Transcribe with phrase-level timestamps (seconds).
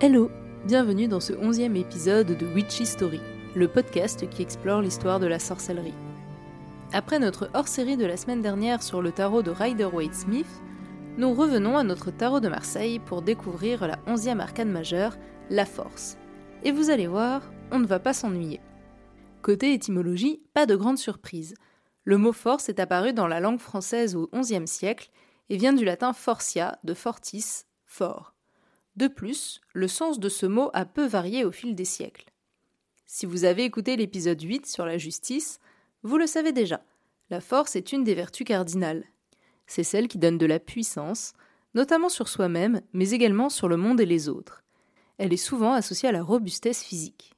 [0.00, 0.30] Hello,
[0.64, 3.20] bienvenue dans ce onzième épisode de Witchy Story,
[3.56, 5.92] le podcast qui explore l'histoire de la sorcellerie.
[6.92, 10.62] Après notre hors-série de la semaine dernière sur le tarot de Rider-Waite Smith,
[11.16, 15.16] nous revenons à notre tarot de Marseille pour découvrir la onzième arcane majeure,
[15.50, 16.16] la force.
[16.62, 18.60] Et vous allez voir, on ne va pas s'ennuyer.
[19.42, 21.54] Côté étymologie, pas de grande surprise.
[22.04, 25.10] Le mot force est apparu dans la langue française au XIe siècle
[25.50, 28.37] et vient du latin fortia, de fortis, fort.
[28.98, 32.32] De plus, le sens de ce mot a peu varié au fil des siècles.
[33.06, 35.60] Si vous avez écouté l'épisode 8 sur la justice,
[36.02, 36.82] vous le savez déjà,
[37.30, 39.04] la force est une des vertus cardinales.
[39.68, 41.34] C'est celle qui donne de la puissance,
[41.74, 44.64] notamment sur soi-même, mais également sur le monde et les autres.
[45.18, 47.34] Elle est souvent associée à la robustesse physique.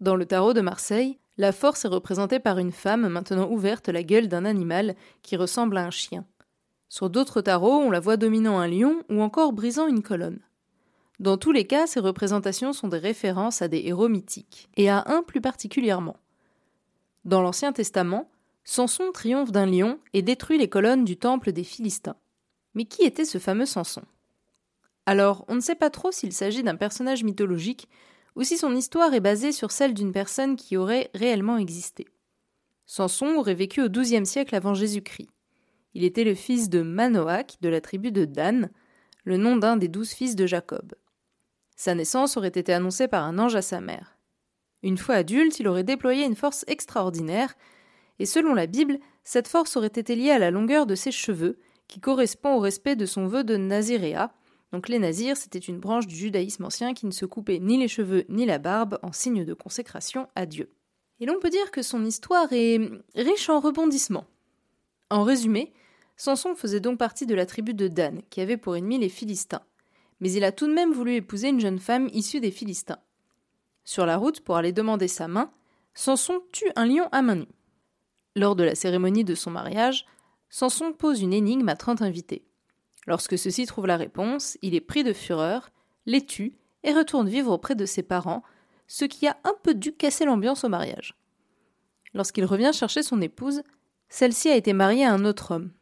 [0.00, 4.04] Dans le tarot de Marseille, la force est représentée par une femme maintenant ouverte la
[4.04, 6.24] gueule d'un animal qui ressemble à un chien.
[6.88, 10.40] Sur d'autres tarots, on la voit dominant un lion ou encore brisant une colonne.
[11.20, 15.04] Dans tous les cas, ces représentations sont des références à des héros mythiques, et à
[15.06, 16.16] un plus particulièrement.
[17.24, 18.30] Dans l'Ancien Testament,
[18.64, 22.16] Samson triomphe d'un lion et détruit les colonnes du temple des Philistins.
[22.74, 24.02] Mais qui était ce fameux Samson?
[25.06, 27.88] Alors, on ne sait pas trop s'il s'agit d'un personnage mythologique
[28.36, 32.08] ou si son histoire est basée sur celle d'une personne qui aurait réellement existé.
[32.86, 35.28] Samson aurait vécu au XIIe siècle avant Jésus-Christ.
[35.94, 38.70] Il était le fils de Manoach de la tribu de Dan,
[39.24, 40.94] le nom d'un des douze fils de Jacob.
[41.84, 44.16] Sa naissance aurait été annoncée par un ange à sa mère.
[44.82, 47.54] Une fois adulte, il aurait déployé une force extraordinaire,
[48.18, 51.58] et selon la Bible, cette force aurait été liée à la longueur de ses cheveux,
[51.86, 54.32] qui correspond au respect de son vœu de Naziréa.
[54.72, 57.88] Donc les Nazirs, c'était une branche du judaïsme ancien qui ne se coupait ni les
[57.88, 60.70] cheveux ni la barbe en signe de consécration à Dieu.
[61.20, 62.80] Et l'on peut dire que son histoire est
[63.14, 64.24] riche en rebondissements.
[65.10, 65.74] En résumé,
[66.16, 69.60] Samson faisait donc partie de la tribu de Dan, qui avait pour ennemi les Philistins
[70.20, 72.98] mais il a tout de même voulu épouser une jeune femme issue des Philistins.
[73.84, 75.50] Sur la route, pour aller demander sa main,
[75.94, 77.48] Samson tue un lion à main nue.
[78.34, 80.06] Lors de la cérémonie de son mariage,
[80.48, 82.44] Samson pose une énigme à trente invités.
[83.06, 85.70] Lorsque ceux-ci trouvent la réponse, il est pris de fureur,
[86.06, 88.42] les tue et retourne vivre auprès de ses parents,
[88.86, 91.16] ce qui a un peu dû casser l'ambiance au mariage.
[92.14, 93.62] Lorsqu'il revient chercher son épouse,
[94.08, 95.72] celle-ci a été mariée à un autre homme.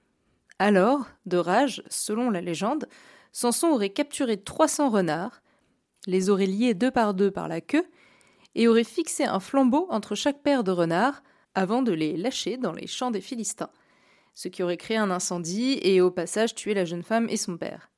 [0.64, 2.86] Alors, de rage, selon la légende,
[3.32, 5.42] Samson aurait capturé 300 renards,
[6.06, 7.84] les aurait liés deux par deux par la queue,
[8.54, 11.24] et aurait fixé un flambeau entre chaque paire de renards
[11.56, 13.70] avant de les lâcher dans les champs des Philistins,
[14.34, 17.56] ce qui aurait créé un incendie et au passage tué la jeune femme et son
[17.56, 17.90] père.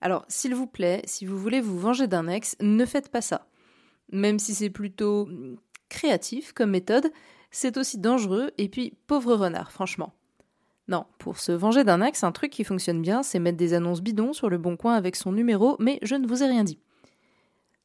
[0.00, 3.46] Alors, s'il vous plaît, si vous voulez vous venger d'un ex, ne faites pas ça.
[4.10, 5.28] Même si c'est plutôt
[5.88, 7.12] créatif comme méthode,
[7.52, 10.12] c'est aussi dangereux et puis pauvre renard, franchement.
[10.88, 14.02] Non, pour se venger d'un axe, un truc qui fonctionne bien, c'est mettre des annonces
[14.02, 16.78] bidons sur le bon coin avec son numéro, mais je ne vous ai rien dit.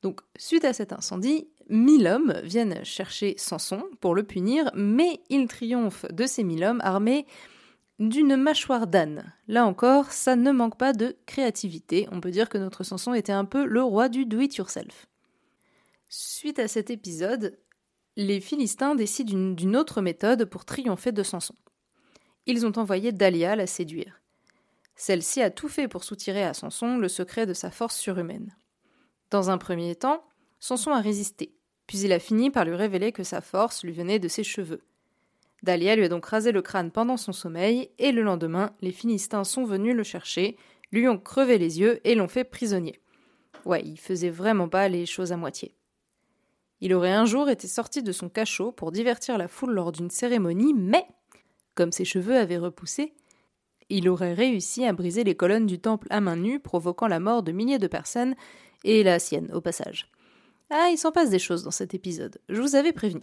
[0.02, 5.48] Donc, suite à cet incendie, mille hommes viennent chercher Samson pour le punir, mais il
[5.48, 7.26] triomphe de ces mille hommes armés
[8.00, 9.34] d'une mâchoire d'âne.
[9.48, 12.08] Là encore, ça ne manque pas de créativité.
[12.12, 15.08] On peut dire que notre Samson était un peu le roi du do-it-yourself.
[16.10, 17.58] Suite à cet épisode,
[18.16, 21.56] les Philistins décident d'une autre méthode pour triompher de Samson
[22.48, 24.22] ils ont envoyé Dahlia la séduire.
[24.96, 28.56] Celle-ci a tout fait pour soutirer à Samson le secret de sa force surhumaine.
[29.30, 30.24] Dans un premier temps,
[30.60, 31.54] Samson a résisté,
[31.86, 34.82] puis il a fini par lui révéler que sa force lui venait de ses cheveux.
[35.62, 39.44] Dahlia lui a donc rasé le crâne pendant son sommeil, et le lendemain, les Philistins
[39.44, 40.58] sont venus le chercher,
[40.92, 43.00] lui ont crevé les yeux et l'ont fait prisonnier.
[43.66, 45.76] Ouais, il faisait vraiment pas les choses à moitié.
[46.80, 50.12] Il aurait un jour été sorti de son cachot pour divertir la foule lors d'une
[50.12, 51.06] cérémonie, mais
[51.78, 53.14] comme ses cheveux avaient repoussé,
[53.90, 57.44] il aurait réussi à briser les colonnes du temple à main nue, provoquant la mort
[57.44, 58.36] de milliers de personnes,
[58.84, 60.12] et la sienne au passage.
[60.70, 63.22] Ah, il s'en passe des choses dans cet épisode, je vous avais prévenu.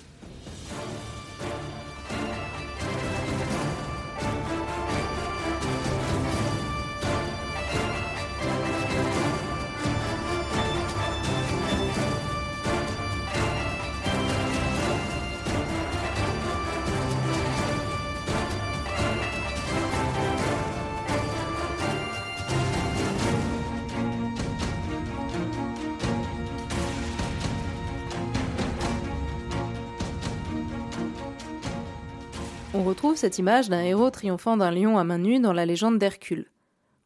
[32.76, 35.96] On retrouve cette image d'un héros triomphant d'un lion à main nue dans la légende
[35.96, 36.50] d'Hercule.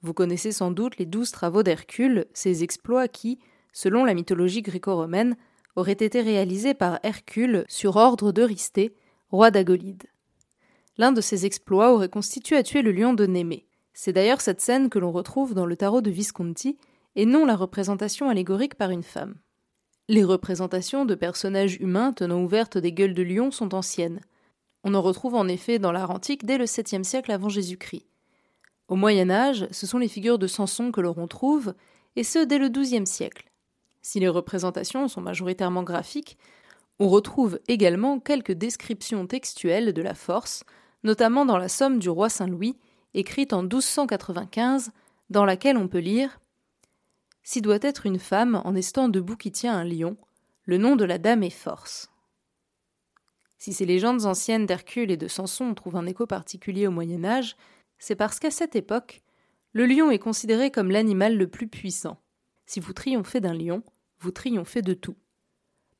[0.00, 3.38] Vous connaissez sans doute les douze travaux d'Hercule, ces exploits qui,
[3.74, 5.36] selon la mythologie gréco-romaine,
[5.76, 8.94] auraient été réalisés par Hercule sur ordre d'Eurysthée,
[9.30, 10.04] roi d'Agolide.
[10.96, 13.66] L'un de ces exploits aurait constitué à tuer le lion de Némée.
[13.92, 16.78] C'est d'ailleurs cette scène que l'on retrouve dans le tarot de Visconti
[17.14, 19.34] et non la représentation allégorique par une femme.
[20.08, 24.22] Les représentations de personnages humains tenant ouvertes des gueules de lion sont anciennes.
[24.84, 28.06] On en retrouve en effet dans l'art antique dès le 7e siècle avant Jésus-Christ.
[28.88, 31.74] Au Moyen Âge, ce sont les figures de Samson que l'on retrouve,
[32.16, 33.50] et ce dès le XIIe siècle.
[34.02, 36.38] Si les représentations sont majoritairement graphiques,
[36.98, 40.64] on retrouve également quelques descriptions textuelles de la force,
[41.04, 42.76] notamment dans la Somme du roi Saint-Louis,
[43.14, 44.90] écrite en 1295,
[45.30, 46.40] dans laquelle on peut lire
[47.42, 50.16] Si doit être une femme en estant debout qui tient un lion,
[50.64, 52.10] le nom de la dame est force.
[53.58, 57.56] Si ces légendes anciennes d'Hercule et de Samson trouvent un écho particulier au Moyen Âge,
[57.98, 59.22] c'est parce qu'à cette époque,
[59.72, 62.20] le lion est considéré comme l'animal le plus puissant.
[62.66, 63.82] Si vous triomphez d'un lion,
[64.20, 65.16] vous triomphez de tout.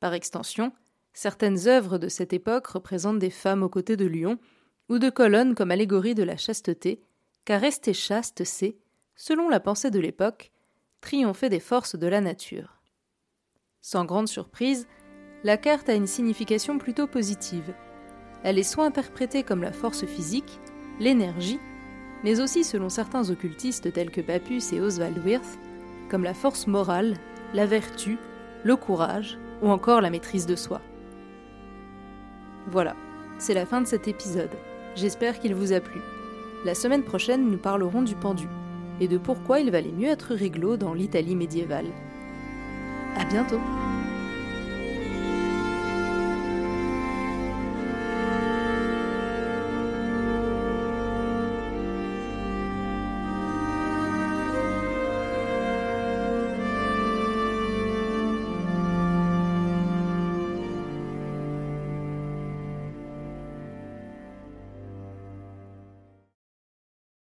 [0.00, 0.72] Par extension,
[1.12, 4.38] certaines œuvres de cette époque représentent des femmes aux côtés de lions,
[4.88, 7.02] ou de colonnes comme allégorie de la chasteté,
[7.44, 8.76] car rester chaste, c'est,
[9.16, 10.52] selon la pensée de l'époque,
[11.00, 12.80] triompher des forces de la nature.
[13.80, 14.86] Sans grande surprise,
[15.44, 17.74] la carte a une signification plutôt positive.
[18.42, 20.60] Elle est soit interprétée comme la force physique,
[21.00, 21.60] l'énergie,
[22.24, 25.58] mais aussi selon certains occultistes tels que Papus et Oswald Wirth,
[26.08, 27.14] comme la force morale,
[27.54, 28.18] la vertu,
[28.64, 30.80] le courage ou encore la maîtrise de soi.
[32.66, 32.96] Voilà,
[33.38, 34.50] c'est la fin de cet épisode.
[34.94, 36.00] J'espère qu'il vous a plu.
[36.64, 38.48] La semaine prochaine, nous parlerons du pendu
[39.00, 41.86] et de pourquoi il valait mieux être réglo dans l'Italie médiévale.
[43.16, 43.60] À bientôt!